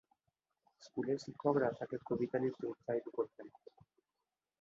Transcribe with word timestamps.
স্কুলের 0.81 1.17
শিক্ষকরা 1.19 1.69
তাকে 1.79 1.95
কবিতা 2.07 2.37
লিখতে 2.39 2.65
উৎসাহিত 2.67 3.05
করতেন। 3.15 3.47